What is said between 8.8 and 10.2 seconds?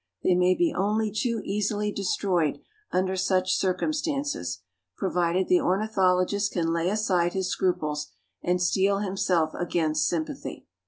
himself against